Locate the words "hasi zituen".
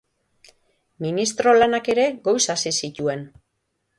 2.55-3.25